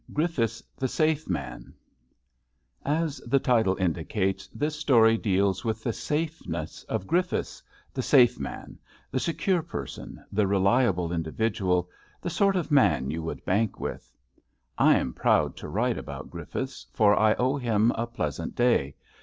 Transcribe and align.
GEIFFITHS 0.15 0.63
THE 0.77 0.87
SAFE 0.87 1.29
MAN 1.29 1.75
A 2.83 2.89
S 3.03 3.21
the 3.27 3.37
title 3.37 3.77
indicates, 3.77 4.47
this 4.47 4.75
story 4.75 5.15
deals 5.15 5.63
with 5.63 5.83
the 5.83 5.91
'^^^ 5.91 5.93
saf 5.93 6.41
eness 6.47 6.83
of 6.85 7.05
Griffiths 7.05 7.61
the 7.93 8.01
safe 8.01 8.39
man, 8.39 8.79
the 9.11 9.19
secure 9.19 9.61
person, 9.61 10.19
the 10.31 10.47
reliable 10.47 11.13
individual, 11.13 11.87
the 12.19 12.31
sort 12.31 12.55
of 12.55 12.71
man 12.71 13.11
you 13.11 13.21
would 13.21 13.45
bank 13.45 13.79
with, 13.79 14.11
I 14.75 14.95
am 14.95 15.13
proud 15.13 15.55
to 15.57 15.69
write 15.69 15.99
about 15.99 16.31
Griffiths, 16.31 16.87
for 16.95 17.15
I 17.15 17.35
owe 17.35 17.57
him 17.57 17.91
a 17.91 18.07
pleasant 18.07 18.55
day. 18.55 18.95